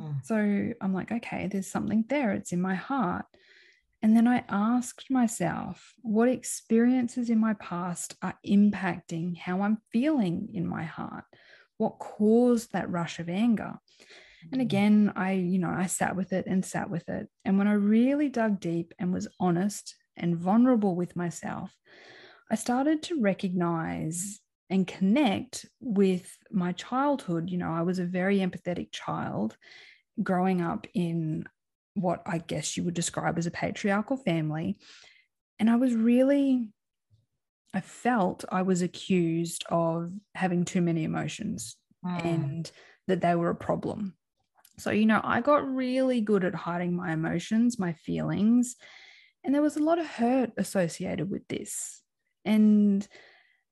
Mm. 0.00 0.24
So 0.24 0.36
I'm 0.80 0.92
like, 0.92 1.12
okay, 1.12 1.46
there's 1.46 1.66
something 1.66 2.04
there. 2.08 2.32
It's 2.32 2.52
in 2.52 2.60
my 2.60 2.74
heart. 2.74 3.26
And 4.04 4.14
then 4.14 4.28
I 4.28 4.44
asked 4.50 5.10
myself, 5.10 5.94
what 6.02 6.28
experiences 6.28 7.30
in 7.30 7.38
my 7.38 7.54
past 7.54 8.16
are 8.20 8.38
impacting 8.46 9.34
how 9.34 9.62
I'm 9.62 9.78
feeling 9.92 10.50
in 10.52 10.66
my 10.66 10.84
heart? 10.84 11.24
What 11.78 11.98
caused 11.98 12.72
that 12.72 12.90
rush 12.90 13.18
of 13.18 13.30
anger? 13.30 13.72
And 14.52 14.60
mm. 14.60 14.64
again, 14.64 15.14
I, 15.16 15.32
you 15.32 15.58
know, 15.58 15.70
I 15.70 15.86
sat 15.86 16.16
with 16.16 16.34
it 16.34 16.44
and 16.46 16.62
sat 16.62 16.90
with 16.90 17.08
it. 17.08 17.28
And 17.46 17.56
when 17.56 17.66
I 17.66 17.72
really 17.72 18.28
dug 18.28 18.60
deep 18.60 18.92
and 18.98 19.10
was 19.10 19.26
honest 19.40 19.94
and 20.18 20.36
vulnerable 20.36 20.94
with 20.94 21.16
myself, 21.16 21.74
I 22.50 22.56
started 22.56 23.04
to 23.04 23.22
recognize 23.22 24.38
and 24.68 24.86
connect 24.86 25.64
with 25.80 26.30
my 26.50 26.72
childhood. 26.72 27.48
You 27.48 27.56
know, 27.56 27.70
I 27.70 27.80
was 27.80 28.00
a 28.00 28.04
very 28.04 28.40
empathetic 28.40 28.92
child 28.92 29.56
growing 30.22 30.60
up 30.60 30.86
in 30.92 31.46
what 31.94 32.22
I 32.26 32.38
guess 32.38 32.76
you 32.76 32.82
would 32.84 32.94
describe 32.94 33.38
as 33.38 33.46
a 33.46 33.50
patriarchal 33.50 34.16
family. 34.16 34.76
And 35.58 35.70
I 35.70 35.76
was 35.76 35.94
really, 35.94 36.68
I 37.72 37.80
felt 37.80 38.44
I 38.50 38.62
was 38.62 38.82
accused 38.82 39.64
of 39.68 40.12
having 40.34 40.64
too 40.64 40.82
many 40.82 41.04
emotions 41.04 41.76
mm. 42.04 42.24
and 42.24 42.70
that 43.06 43.20
they 43.20 43.34
were 43.34 43.50
a 43.50 43.54
problem. 43.54 44.14
So, 44.78 44.90
you 44.90 45.06
know, 45.06 45.20
I 45.22 45.40
got 45.40 45.72
really 45.72 46.20
good 46.20 46.44
at 46.44 46.54
hiding 46.54 46.96
my 46.96 47.12
emotions, 47.12 47.78
my 47.78 47.92
feelings. 47.92 48.74
And 49.44 49.54
there 49.54 49.62
was 49.62 49.76
a 49.76 49.82
lot 49.82 50.00
of 50.00 50.06
hurt 50.06 50.50
associated 50.56 51.30
with 51.30 51.46
this. 51.46 52.02
And 52.44 53.06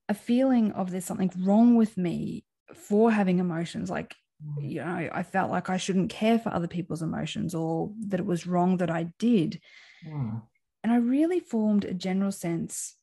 a 0.07 0.13
feeling 0.13 0.71
of 0.71 0.91
there's 0.91 1.05
something 1.05 1.31
wrong 1.39 1.75
with 1.75 1.97
me 1.97 2.45
for 2.73 3.11
having 3.11 3.39
emotions. 3.39 3.89
Like. 3.89 4.15
You 4.59 4.83
know, 4.83 5.09
I 5.11 5.23
felt 5.23 5.51
like 5.51 5.69
I 5.69 5.77
shouldn't 5.77 6.09
care 6.09 6.39
for 6.39 6.53
other 6.53 6.67
people's 6.67 7.01
emotions 7.01 7.55
or 7.55 7.91
that 8.07 8.19
it 8.19 8.25
was 8.25 8.47
wrong 8.47 8.77
that 8.77 8.89
I 8.89 9.07
did. 9.19 9.61
Mm. 10.07 10.41
And 10.83 10.91
I 10.91 10.97
really 10.97 11.39
formed 11.39 11.85
a 11.85 11.93
general 11.93 12.31
sense 12.31 12.95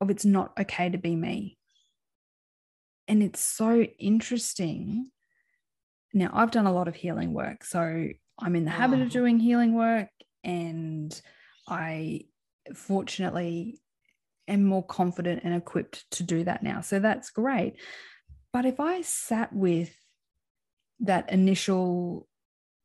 of 0.00 0.10
it's 0.10 0.24
not 0.24 0.52
okay 0.58 0.88
to 0.88 0.98
be 0.98 1.16
me. 1.16 1.58
And 3.08 3.22
it's 3.22 3.40
so 3.40 3.82
interesting. 3.98 5.10
Now, 6.12 6.30
I've 6.32 6.50
done 6.50 6.66
a 6.66 6.72
lot 6.72 6.88
of 6.88 6.94
healing 6.94 7.32
work. 7.32 7.64
So 7.64 8.08
I'm 8.38 8.56
in 8.56 8.64
the 8.64 8.70
habit 8.70 9.00
of 9.00 9.10
doing 9.10 9.38
healing 9.40 9.74
work. 9.74 10.08
And 10.44 11.20
I 11.66 12.22
fortunately 12.74 13.80
am 14.46 14.64
more 14.64 14.84
confident 14.84 15.42
and 15.44 15.54
equipped 15.54 16.10
to 16.12 16.22
do 16.22 16.44
that 16.44 16.62
now. 16.62 16.80
So 16.82 16.98
that's 16.98 17.30
great. 17.30 17.74
But 18.52 18.64
if 18.64 18.80
I 18.80 19.02
sat 19.02 19.52
with 19.52 19.94
that 21.00 21.30
initial, 21.30 22.26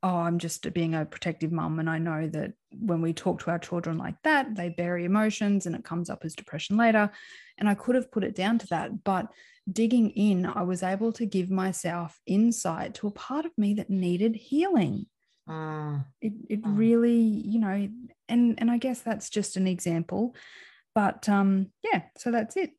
oh, 0.02 0.18
I'm 0.18 0.40
just 0.40 0.72
being 0.74 0.96
a 0.96 1.06
protective 1.06 1.52
mum, 1.52 1.80
and 1.80 1.90
I 1.90 1.98
know 1.98 2.28
that 2.28 2.54
when 2.72 3.02
we 3.02 3.14
talk 3.14 3.40
to 3.42 3.52
our 3.52 3.60
children 3.60 3.98
like 3.98 4.16
that, 4.24 4.56
they 4.56 4.70
bury 4.70 5.06
emotions 5.06 5.66
and 5.66 5.76
it 5.76 5.84
comes 5.84 6.10
up 6.10 6.26
as 6.26 6.36
depression 6.36 6.78
later. 6.78 7.12
And 7.58 7.70
I 7.70 7.76
could 7.76 7.96
have 7.96 8.12
put 8.12 8.24
it 8.24 8.36
down 8.36 8.58
to 8.60 8.68
that. 8.68 9.04
But 9.04 9.28
digging 9.72 10.10
in, 10.12 10.46
I 10.46 10.64
was 10.64 10.84
able 10.84 11.12
to 11.14 11.26
give 11.26 11.50
myself 11.50 12.20
insight 12.26 12.96
to 12.96 13.08
a 13.08 13.12
part 13.12 13.46
of 13.46 13.58
me 13.58 13.76
that 13.76 13.90
needed 13.90 14.36
healing. 14.36 15.06
Uh, 15.50 16.00
it 16.22 16.34
it 16.50 16.60
uh. 16.66 16.70
really, 16.70 17.18
you 17.18 17.60
know, 17.60 17.90
and 18.30 18.56
and 18.60 18.72
I 18.72 18.78
guess 18.78 19.02
that's 19.02 19.30
just 19.30 19.58
an 19.58 19.68
example 19.68 20.36
but 20.96 21.28
um, 21.28 21.72
yeah, 21.84 22.04
so 22.18 22.32
that's 22.32 22.56
it. 22.56 22.72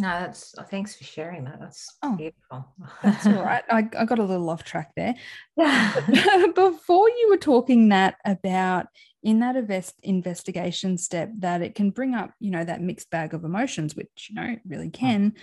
No, 0.00 0.20
that's 0.20 0.56
uh, 0.56 0.62
thanks 0.62 0.94
for 0.94 1.02
sharing 1.02 1.42
that. 1.44 1.58
That's 1.58 1.96
oh, 2.04 2.14
beautiful. 2.16 2.72
that's 3.02 3.26
all 3.26 3.42
right. 3.42 3.64
I, 3.70 3.88
I 3.98 4.04
got 4.04 4.20
a 4.20 4.24
little 4.24 4.48
off 4.48 4.62
track 4.62 4.92
there. 4.94 5.16
Before 5.56 7.08
you 7.08 7.26
were 7.30 7.36
talking 7.36 7.88
that 7.88 8.14
about 8.24 8.86
in 9.24 9.40
that 9.40 9.56
invest, 9.56 9.96
investigation 10.04 10.98
step 10.98 11.32
that 11.40 11.62
it 11.62 11.74
can 11.74 11.90
bring 11.90 12.14
up, 12.14 12.30
you 12.38 12.52
know, 12.52 12.62
that 12.64 12.80
mixed 12.80 13.10
bag 13.10 13.34
of 13.34 13.42
emotions, 13.42 13.96
which 13.96 14.28
you 14.30 14.36
know 14.36 14.56
really 14.68 14.88
can. 14.88 15.34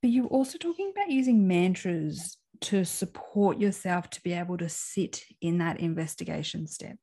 But 0.00 0.12
you're 0.12 0.26
also 0.26 0.56
talking 0.56 0.92
about 0.96 1.10
using 1.10 1.46
mantras 1.46 2.38
to 2.62 2.86
support 2.86 3.60
yourself 3.60 4.08
to 4.10 4.22
be 4.22 4.32
able 4.32 4.56
to 4.58 4.68
sit 4.70 5.24
in 5.42 5.58
that 5.58 5.78
investigation 5.78 6.66
step. 6.66 6.96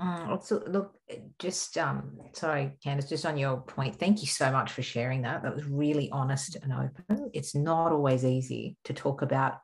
Mm, 0.00 0.28
also, 0.28 0.60
look, 0.66 0.94
just 1.38 1.78
um, 1.78 2.18
sorry, 2.32 2.72
Candice, 2.84 3.08
just 3.08 3.26
on 3.26 3.38
your 3.38 3.58
point, 3.58 3.96
thank 3.96 4.22
you 4.22 4.26
so 4.26 4.50
much 4.50 4.72
for 4.72 4.82
sharing 4.82 5.22
that. 5.22 5.42
That 5.42 5.54
was 5.54 5.64
really 5.66 6.10
honest 6.10 6.56
and 6.56 6.72
open. 6.72 7.30
It's 7.32 7.54
not 7.54 7.92
always 7.92 8.24
easy 8.24 8.76
to 8.84 8.92
talk 8.92 9.22
about 9.22 9.58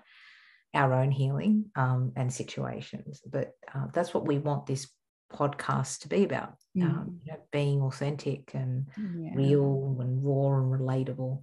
our 0.72 0.92
own 0.94 1.10
healing 1.10 1.66
um, 1.74 2.12
and 2.14 2.32
situations, 2.32 3.20
but 3.28 3.52
uh, 3.74 3.86
that's 3.92 4.14
what 4.14 4.26
we 4.26 4.38
want 4.38 4.66
this 4.66 4.88
podcast 5.32 6.00
to 6.00 6.08
be 6.08 6.22
about. 6.22 6.54
Mm. 6.76 6.84
Um, 6.84 7.20
you 7.24 7.32
know, 7.32 7.38
being 7.50 7.82
authentic 7.82 8.52
and 8.54 8.86
yeah. 8.96 9.32
real 9.34 9.96
and 10.00 10.24
raw 10.24 10.58
and 10.58 10.72
relatable. 10.72 11.42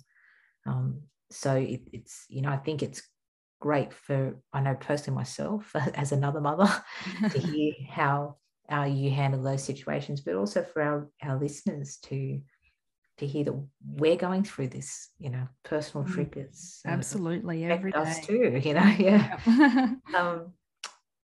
Um, 0.66 1.02
so 1.30 1.56
it, 1.56 1.82
it's 1.92 2.26
you 2.30 2.42
know 2.42 2.50
I 2.50 2.58
think 2.58 2.82
it's 2.84 3.02
great 3.60 3.92
for 3.92 4.38
I 4.54 4.62
know 4.62 4.76
personally 4.76 5.18
myself 5.18 5.76
as 5.94 6.14
another 6.14 6.40
mother 6.40 6.70
to 7.32 7.40
hear 7.40 7.74
how 7.90 8.38
how 8.70 8.84
you 8.86 9.10
handle 9.12 9.42
those 9.42 9.64
situations, 9.64 10.22
but 10.22 10.36
also 10.36 10.64
for 10.64 10.82
our, 10.82 11.10
our 11.24 11.40
listeners 11.40 11.98
to 12.04 12.42
to 13.18 13.26
hear 13.26 13.46
that 13.46 13.68
we're 13.84 14.16
going 14.16 14.44
through 14.44 14.68
this, 14.68 15.10
you 15.18 15.32
know, 15.32 15.48
personal 15.64 16.06
mm, 16.06 16.14
triggers. 16.14 16.82
Absolutely, 16.86 17.66
every 17.66 17.92
day. 17.92 17.98
Us 17.98 18.26
too, 18.26 18.62
you 18.64 18.74
know, 18.76 18.96
yeah. 19.00 19.38
um, 20.16 20.54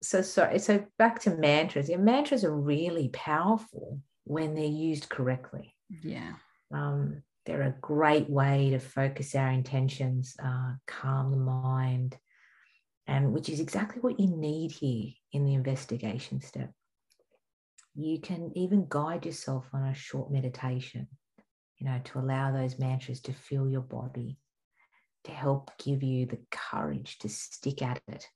so 0.02 0.20
sorry. 0.20 0.58
So 0.58 0.84
back 0.98 1.20
to 1.20 1.36
mantras. 1.36 1.88
Yeah, 1.88 1.96
mantras 1.96 2.44
are 2.44 2.54
really 2.54 3.08
powerful 3.08 4.00
when 4.24 4.54
they're 4.54 4.64
used 4.64 5.08
correctly. 5.08 5.74
Yeah. 6.02 6.34
Um, 6.72 7.22
they're 7.46 7.62
a 7.62 7.74
great 7.80 8.28
way 8.28 8.70
to 8.70 8.78
focus 8.78 9.34
our 9.34 9.50
intentions, 9.50 10.36
uh, 10.42 10.72
calm 10.86 11.30
the 11.30 11.38
mind, 11.38 12.16
and 13.06 13.32
which 13.32 13.48
is 13.48 13.60
exactly 13.60 14.02
what 14.02 14.20
you 14.20 14.28
need 14.28 14.70
here 14.70 15.12
in 15.32 15.46
the 15.46 15.54
investigation 15.54 16.42
step 16.42 16.70
you 17.94 18.20
can 18.20 18.52
even 18.54 18.86
guide 18.88 19.26
yourself 19.26 19.66
on 19.72 19.82
a 19.84 19.94
short 19.94 20.30
meditation, 20.30 21.08
you 21.78 21.86
know, 21.86 22.00
to 22.04 22.18
allow 22.18 22.52
those 22.52 22.78
mantras 22.78 23.20
to 23.22 23.32
fill 23.32 23.68
your 23.68 23.80
body, 23.80 24.38
to 25.24 25.30
help 25.32 25.70
give 25.82 26.02
you 26.02 26.26
the 26.26 26.38
courage 26.50 27.18
to 27.18 27.28
stick 27.28 27.82
at 27.82 28.00
it 28.08 28.26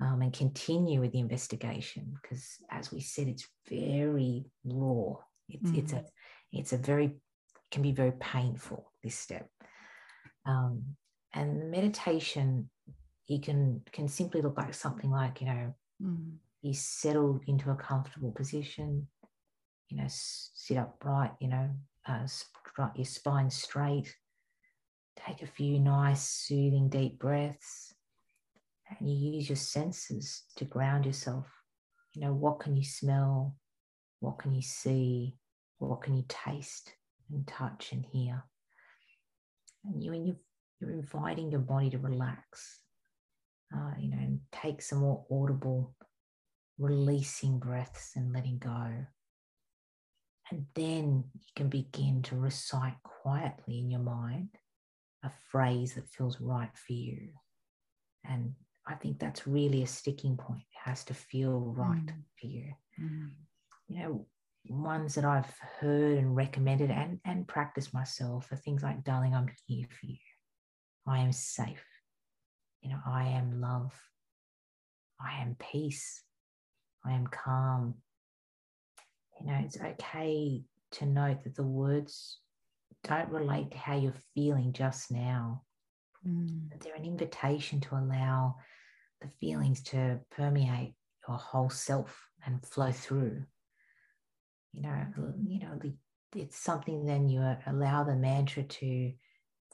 um, 0.00 0.22
and 0.22 0.32
continue 0.32 1.00
with 1.00 1.12
the 1.12 1.18
investigation. 1.18 2.14
Because 2.20 2.56
as 2.70 2.92
we 2.92 3.00
said, 3.00 3.28
it's 3.28 3.48
very 3.68 4.44
raw. 4.64 5.14
It's, 5.48 5.70
mm. 5.70 5.78
it's 5.78 5.92
a 5.92 6.04
it's 6.52 6.72
a 6.72 6.78
very 6.78 7.16
can 7.70 7.82
be 7.82 7.92
very 7.92 8.12
painful 8.12 8.90
this 9.02 9.16
step. 9.16 9.48
Um, 10.46 10.96
and 11.32 11.60
the 11.60 11.66
meditation 11.66 12.70
you 13.26 13.40
can 13.40 13.82
can 13.92 14.08
simply 14.08 14.40
look 14.40 14.56
like 14.56 14.72
something 14.74 15.10
like 15.10 15.40
you 15.40 15.46
know 15.48 15.74
mm 16.02 16.32
you 16.64 16.72
settle 16.72 17.40
into 17.46 17.70
a 17.70 17.76
comfortable 17.76 18.32
position, 18.32 19.06
you 19.90 19.98
know, 19.98 20.06
sit 20.08 20.78
upright, 20.78 21.32
you 21.38 21.48
know, 21.48 21.68
uh, 22.08 22.26
your 22.96 23.04
spine 23.04 23.50
straight. 23.50 24.16
Take 25.26 25.42
a 25.42 25.46
few 25.46 25.78
nice, 25.78 26.22
soothing, 26.22 26.88
deep 26.88 27.18
breaths, 27.18 27.94
and 28.88 29.08
you 29.08 29.32
use 29.32 29.48
your 29.48 29.56
senses 29.56 30.44
to 30.56 30.64
ground 30.64 31.06
yourself. 31.06 31.46
You 32.14 32.22
know, 32.22 32.32
what 32.32 32.60
can 32.60 32.76
you 32.76 32.84
smell? 32.84 33.56
What 34.20 34.38
can 34.38 34.54
you 34.54 34.62
see? 34.62 35.36
What 35.78 36.02
can 36.02 36.16
you 36.16 36.24
taste 36.28 36.94
and 37.30 37.46
touch 37.46 37.92
and 37.92 38.04
hear? 38.04 38.42
And 39.84 40.02
you, 40.02 40.10
when 40.12 40.26
you've 40.26 40.40
you're 40.80 40.92
inviting 40.92 41.50
your 41.50 41.60
body 41.60 41.90
to 41.90 41.98
relax, 41.98 42.80
uh, 43.74 43.92
you 43.98 44.10
know, 44.10 44.18
and 44.18 44.40
take 44.50 44.82
some 44.82 45.00
more 45.00 45.24
audible 45.30 45.94
releasing 46.78 47.58
breaths 47.58 48.12
and 48.16 48.32
letting 48.32 48.58
go. 48.58 49.06
And 50.50 50.66
then 50.74 51.24
you 51.34 51.48
can 51.56 51.68
begin 51.68 52.22
to 52.24 52.36
recite 52.36 53.02
quietly 53.02 53.78
in 53.78 53.90
your 53.90 54.00
mind 54.00 54.50
a 55.24 55.30
phrase 55.50 55.94
that 55.94 56.08
feels 56.08 56.40
right 56.40 56.70
for 56.74 56.92
you. 56.92 57.28
And 58.28 58.54
I 58.86 58.94
think 58.94 59.18
that's 59.18 59.46
really 59.46 59.82
a 59.82 59.86
sticking 59.86 60.36
point. 60.36 60.60
It 60.60 60.90
has 60.90 61.04
to 61.04 61.14
feel 61.14 61.60
right 61.76 62.06
mm. 62.06 62.22
for 62.40 62.46
you. 62.46 62.72
Mm. 63.00 63.30
You 63.88 63.98
know, 63.98 64.26
ones 64.68 65.14
that 65.14 65.24
I've 65.24 65.52
heard 65.80 66.18
and 66.18 66.36
recommended 66.36 66.90
and, 66.90 67.20
and 67.24 67.48
practiced 67.48 67.94
myself 67.94 68.50
are 68.52 68.56
things 68.56 68.82
like, 68.82 69.04
darling, 69.04 69.34
I'm 69.34 69.48
here 69.66 69.86
for 69.88 70.06
you. 70.06 70.16
I 71.06 71.20
am 71.20 71.32
safe. 71.32 71.84
You 72.82 72.90
know, 72.90 73.00
I 73.06 73.28
am 73.28 73.60
love. 73.60 73.92
I 75.20 75.40
am 75.40 75.56
peace. 75.58 76.22
I 77.06 77.12
am 77.12 77.26
calm. 77.26 77.94
You 79.40 79.46
know, 79.46 79.58
it's 79.64 79.78
okay 79.80 80.62
to 80.92 81.06
note 81.06 81.44
that 81.44 81.56
the 81.56 81.64
words 81.64 82.38
don't 83.02 83.30
relate 83.30 83.72
to 83.72 83.76
how 83.76 83.96
you're 83.96 84.14
feeling 84.34 84.72
just 84.72 85.10
now. 85.10 85.62
Mm. 86.26 86.70
They're 86.80 86.94
an 86.94 87.04
invitation 87.04 87.80
to 87.80 87.96
allow 87.96 88.56
the 89.20 89.28
feelings 89.40 89.82
to 89.82 90.20
permeate 90.30 90.94
your 91.28 91.36
whole 91.36 91.70
self 91.70 92.28
and 92.46 92.64
flow 92.64 92.92
through. 92.92 93.44
You 94.72 94.82
know, 94.82 95.06
you 95.46 95.60
know, 95.60 95.78
the, 95.80 95.94
it's 96.34 96.56
something 96.56 97.04
then 97.04 97.28
you 97.28 97.40
allow 97.66 98.04
the 98.04 98.16
mantra 98.16 98.62
to 98.64 99.12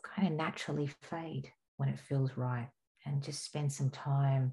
kind 0.03 0.29
of 0.29 0.35
naturally 0.35 0.91
fade 1.03 1.51
when 1.77 1.89
it 1.89 1.99
feels 1.99 2.37
right 2.37 2.69
and 3.07 3.23
just 3.23 3.45
spend 3.45 3.73
some 3.73 3.91
time 3.91 4.53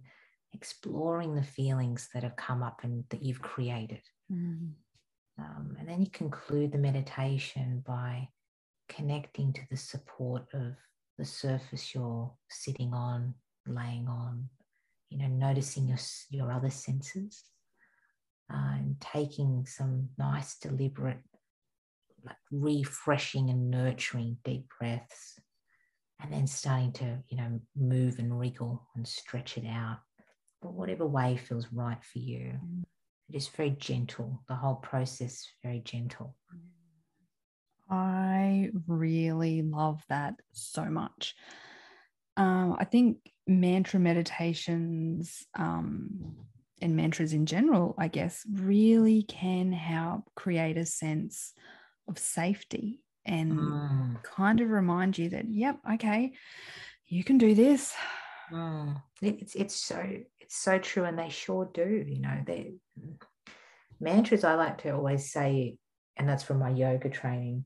exploring 0.54 1.36
the 1.36 1.44
feelings 1.44 2.10
that 2.14 2.24
have 2.24 2.36
come 2.36 2.64
up 2.64 2.80
and 2.84 3.04
that 3.10 3.24
you've 3.24 3.42
created. 3.42 4.02
Mm. 4.32 4.72
Um, 5.40 5.78
and 5.80 5.88
then 5.88 6.02
you 6.02 6.10
conclude 6.10 6.72
the 6.72 6.78
meditation 6.78 7.84
by 7.86 8.30
connecting 8.90 9.54
to 9.54 9.62
the 9.70 9.78
support 9.78 10.46
of 10.54 10.74
the 11.18 11.26
surface 11.26 11.94
you're 11.94 12.32
sitting 12.50 12.94
on, 12.94 13.34
laying 13.68 14.08
on, 14.08 14.50
you 15.10 15.20
know, 15.20 15.28
noticing 15.28 15.88
your, 15.88 16.00
your 16.30 16.52
other 16.52 16.70
senses 16.70 17.44
uh, 18.52 18.76
and 18.78 19.00
taking 19.00 19.66
some 19.66 20.10
nice, 20.18 20.58
deliberate, 20.58 21.20
like 22.26 22.38
refreshing 22.52 23.50
and 23.50 23.70
nurturing 23.70 24.38
deep 24.44 24.66
breaths. 24.80 25.40
And 26.20 26.34
then 26.34 26.48
starting 26.48 26.94
to, 26.94 27.20
you 27.30 27.38
know, 27.38 27.60
move 27.76 28.18
and 28.18 28.40
wriggle 28.40 28.88
and 28.96 29.08
stretch 29.08 29.56
it 29.56 29.68
out, 29.68 30.00
but 30.68 30.74
whatever 30.74 31.06
way 31.06 31.38
feels 31.38 31.68
right 31.72 32.04
for 32.04 32.20
you. 32.20 32.60
Mm. 32.62 32.84
It 33.30 33.38
is 33.38 33.48
very 33.48 33.70
gentle. 33.72 34.42
The 34.50 34.56
whole 34.56 34.76
process 34.76 35.48
very 35.64 35.80
gentle. 35.80 36.36
I 37.90 38.70
really 38.86 39.62
love 39.62 40.04
that 40.10 40.36
so 40.52 40.86
much. 40.86 41.36
Um, 42.36 42.76
I 42.78 42.84
think 42.84 43.20
mantra 43.48 44.00
meditations 44.00 45.46
um, 45.58 46.36
and 46.82 46.98
mantras 46.98 47.32
in 47.32 47.46
general, 47.46 47.96
I 47.98 48.10
guess, 48.10 48.44
really 48.52 49.24
can 49.24 49.72
help 49.72 50.24
create 50.36 50.78
a 50.78 50.86
sense 50.86 51.54
of 52.10 52.20
safety 52.20 53.02
and 53.26 53.54
mm. 53.54 54.24
kind 54.24 54.60
of 54.60 54.70
remind 54.70 55.18
you 55.18 55.30
that, 55.30 55.46
yep, 55.50 55.80
okay, 55.94 56.34
you 57.08 57.24
can 57.24 57.38
do 57.38 57.56
this. 57.56 57.94
Mm. 58.52 59.02
It's 59.22 59.56
it's 59.56 59.76
so 59.76 60.04
it's 60.48 60.56
so 60.58 60.80
true, 60.80 61.04
and 61.04 61.20
they 61.20 61.28
sure 61.28 61.70
do. 61.74 62.06
You 62.08 62.22
know, 62.22 62.42
they 62.46 62.74
mantras. 64.00 64.46
I 64.46 64.56
like 64.56 64.80
to 64.80 64.92
always 64.92 65.30
say, 65.30 65.78
and 66.16 66.28
that's 66.28 66.44
from 66.44 66.60
my 66.60 66.70
yoga 66.70 67.10
training. 67.10 67.66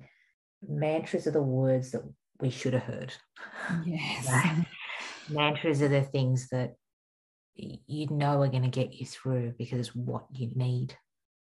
Mantras 0.68 1.28
are 1.28 1.32
the 1.32 1.44
words 1.44 1.92
that 1.92 2.02
we 2.40 2.50
should 2.50 2.74
have 2.74 2.84
heard. 2.84 3.14
Yes. 3.86 4.28
mantras 5.30 5.84
are 5.84 5.90
the 5.90 6.02
things 6.02 6.50
that 6.50 6.74
you 7.56 8.08
know 8.10 8.42
are 8.42 8.48
going 8.48 8.64
to 8.64 8.70
get 8.70 8.94
you 8.96 9.06
through 9.06 9.54
because 9.60 9.80
it's 9.80 9.96
what 9.96 10.26
you 10.32 10.50
need. 10.56 10.96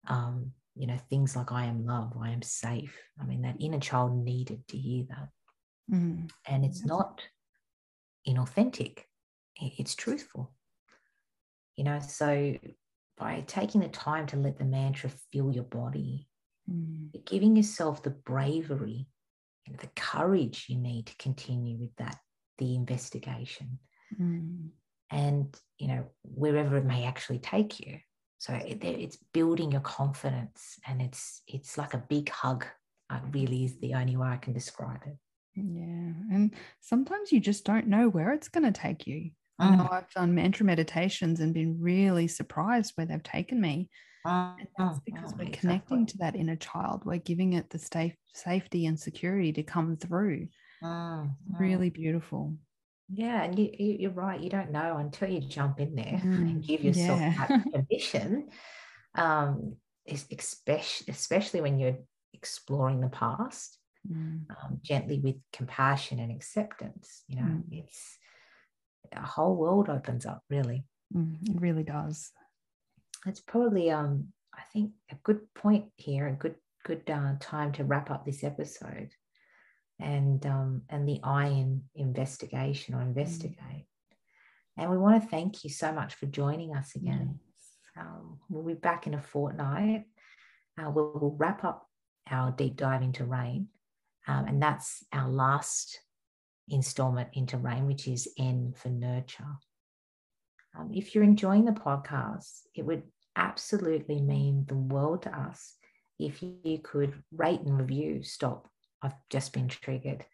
Um, 0.07 0.51
you 0.75 0.85
know, 0.85 0.97
things 1.09 1.35
like 1.35 1.51
I 1.51 1.65
am 1.65 1.85
love, 1.85 2.13
I 2.21 2.29
am 2.29 2.43
safe. 2.43 2.95
I 3.19 3.25
mean, 3.25 3.41
that 3.41 3.57
inner 3.59 3.79
child 3.79 4.23
needed 4.23 4.67
to 4.67 4.77
hear 4.77 5.05
that. 5.09 5.95
Mm. 5.95 6.29
And 6.47 6.63
it's 6.63 6.85
not 6.85 7.23
inauthentic, 8.27 8.99
it's 9.59 9.95
truthful. 9.95 10.53
You 11.77 11.83
know, 11.85 11.99
so 11.99 12.55
by 13.17 13.43
taking 13.47 13.81
the 13.81 13.87
time 13.87 14.25
to 14.27 14.37
let 14.37 14.57
the 14.57 14.65
mantra 14.65 15.09
fill 15.31 15.51
your 15.51 15.63
body, 15.63 16.27
mm. 16.69 17.09
giving 17.25 17.55
yourself 17.55 18.03
the 18.03 18.09
bravery 18.09 19.07
and 19.67 19.77
the 19.77 19.89
courage 19.95 20.65
you 20.67 20.77
need 20.77 21.05
to 21.07 21.15
continue 21.17 21.77
with 21.77 21.95
that 21.97 22.17
the 22.57 22.75
investigation. 22.75 23.79
Mm. 24.19 24.71
and 25.09 25.57
you 25.77 25.87
know 25.87 26.03
wherever 26.23 26.75
it 26.77 26.85
may 26.85 27.05
actually 27.05 27.39
take 27.39 27.79
you. 27.79 27.99
So 28.39 28.53
it, 28.53 28.83
it's 28.83 29.17
building 29.33 29.71
your 29.71 29.81
confidence 29.81 30.79
and 30.87 31.01
it's 31.01 31.43
it's 31.47 31.77
like 31.77 31.93
a 31.93 32.03
big 32.09 32.29
hug. 32.29 32.65
It 33.11 33.21
really 33.31 33.65
is 33.65 33.77
the 33.79 33.93
only 33.93 34.17
way 34.17 34.27
i 34.27 34.37
can 34.37 34.53
describe 34.53 35.01
it. 35.05 35.17
Yeah 35.55 36.13
and 36.35 36.53
sometimes 36.79 37.31
you 37.31 37.39
just 37.39 37.65
don't 37.65 37.87
know 37.87 38.09
where 38.09 38.33
it's 38.33 38.47
going 38.47 38.71
to 38.71 38.77
take 38.77 39.05
you 39.05 39.31
I 39.61 39.75
know 39.75 39.83
mm. 39.83 39.93
I've 39.93 40.09
done 40.11 40.33
mantra 40.33 40.65
meditations 40.65 41.39
and 41.39 41.53
been 41.53 41.79
really 41.79 42.27
surprised 42.27 42.93
where 42.95 43.05
they've 43.05 43.21
taken 43.21 43.61
me. 43.61 43.89
and 44.25 44.67
that's 44.77 44.97
mm, 44.97 45.05
because 45.05 45.33
we're 45.37 45.49
connecting 45.51 46.05
to 46.07 46.17
that 46.19 46.35
inner 46.35 46.55
child. 46.55 47.03
We're 47.05 47.17
giving 47.17 47.53
it 47.53 47.69
the 47.69 47.79
safe, 47.79 48.15
safety 48.33 48.85
and 48.87 48.99
security 48.99 49.53
to 49.53 49.63
come 49.63 49.97
through. 49.97 50.47
Mm, 50.83 51.35
really 51.59 51.89
beautiful. 51.89 52.55
Yeah, 53.13 53.43
and 53.43 53.59
you, 53.59 53.69
you, 53.77 54.09
are 54.09 54.13
right. 54.13 54.39
You 54.39 54.49
don't 54.49 54.71
know 54.71 54.97
until 54.97 55.29
you 55.29 55.41
jump 55.41 55.79
in 55.79 55.95
there 55.95 56.05
mm, 56.23 56.23
and 56.23 56.63
give 56.63 56.83
yourself 56.83 57.19
yeah. 57.19 57.47
that 57.47 57.71
permission. 57.73 58.49
Um, 59.15 59.75
especially, 60.07 61.11
especially 61.11 61.61
when 61.61 61.77
you're 61.77 61.97
exploring 62.33 63.01
the 63.01 63.09
past 63.09 63.77
mm. 64.09 64.41
um, 64.49 64.79
gently 64.81 65.19
with 65.19 65.35
compassion 65.53 66.19
and 66.19 66.31
acceptance. 66.31 67.23
You 67.27 67.37
know, 67.37 67.43
mm. 67.43 67.63
it's 67.71 68.17
a 69.13 69.25
whole 69.25 69.55
world 69.55 69.89
opens 69.89 70.25
up. 70.25 70.43
Really, 70.49 70.85
mm, 71.15 71.35
it 71.49 71.61
really 71.61 71.83
does. 71.83 72.31
It's 73.25 73.39
probably, 73.39 73.91
um, 73.91 74.27
I 74.53 74.61
think, 74.73 74.91
a 75.11 75.15
good 75.23 75.41
point 75.53 75.85
here, 75.97 76.27
a 76.27 76.33
good 76.33 76.55
good 76.83 77.09
uh, 77.09 77.33
time 77.39 77.71
to 77.73 77.83
wrap 77.83 78.09
up 78.09 78.25
this 78.25 78.43
episode 78.43 79.11
and 79.99 80.45
um, 80.45 80.81
and 80.89 81.07
the 81.07 81.19
I 81.23 81.47
in 81.47 81.83
investigation 81.95 82.95
or 82.95 82.99
mm. 82.99 83.07
investigate. 83.07 83.57
Mm. 83.59 83.85
And 84.77 84.91
we 84.91 84.97
want 84.97 85.21
to 85.21 85.29
thank 85.29 85.63
you 85.63 85.69
so 85.69 85.91
much 85.91 86.15
for 86.15 86.25
joining 86.25 86.75
us 86.75 86.95
again. 86.95 87.39
Yes. 87.39 88.05
Um, 88.05 88.39
we'll 88.49 88.63
be 88.63 88.73
back 88.73 89.05
in 89.05 89.13
a 89.13 89.21
fortnight. 89.21 90.05
Uh, 90.79 90.89
we'll, 90.89 91.11
we'll, 91.13 91.35
wrap 91.37 91.63
up 91.65 91.85
our 92.29 92.51
deep 92.51 92.77
dive 92.77 93.01
into 93.01 93.25
rain, 93.25 93.67
um, 94.27 94.45
and 94.45 94.61
that's 94.61 95.03
our 95.11 95.29
last 95.29 95.99
installment 96.69 97.29
into 97.33 97.57
rain, 97.57 97.85
which 97.87 98.07
is 98.07 98.27
N 98.37 98.73
for 98.75 98.89
nurture. 98.89 99.57
Um, 100.77 100.91
if 100.93 101.13
you're 101.13 101.23
enjoying 101.23 101.65
the 101.65 101.71
podcast, 101.71 102.61
it 102.75 102.85
would 102.85 103.03
absolutely 103.35 104.21
mean 104.21 104.65
the 104.67 104.75
world 104.75 105.23
to 105.23 105.37
us 105.37 105.75
if 106.19 106.41
you 106.41 106.79
could 106.83 107.13
rate 107.31 107.61
and 107.61 107.77
review 107.77 108.23
Stop 108.23 108.67
I've 109.01 109.15
just 109.29 109.53
been 109.53 109.67
triggered. 109.67 110.25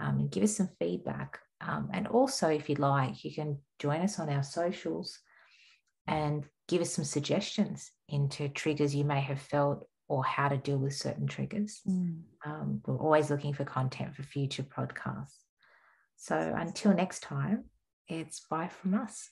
Um, 0.00 0.18
and 0.20 0.30
give 0.30 0.44
us 0.44 0.56
some 0.56 0.70
feedback. 0.78 1.40
Um, 1.60 1.90
and 1.92 2.06
also, 2.06 2.48
if 2.48 2.68
you'd 2.68 2.78
like, 2.78 3.24
you 3.24 3.34
can 3.34 3.58
join 3.78 4.00
us 4.00 4.18
on 4.18 4.28
our 4.28 4.44
socials 4.44 5.18
and 6.06 6.44
give 6.68 6.80
us 6.80 6.92
some 6.92 7.04
suggestions 7.04 7.90
into 8.08 8.48
triggers 8.48 8.94
you 8.94 9.04
may 9.04 9.20
have 9.20 9.40
felt 9.40 9.86
or 10.08 10.24
how 10.24 10.48
to 10.48 10.56
deal 10.56 10.78
with 10.78 10.94
certain 10.94 11.26
triggers. 11.26 11.80
Mm. 11.86 12.20
Um, 12.46 12.80
we're 12.86 12.96
always 12.96 13.28
looking 13.28 13.52
for 13.52 13.64
content 13.64 14.14
for 14.14 14.22
future 14.22 14.62
podcasts. 14.62 15.34
So 16.18 16.52
until 16.56 16.92
next 16.92 17.22
time, 17.22 17.66
it's 18.08 18.40
bye 18.40 18.66
from 18.68 18.94
us. 18.94 19.30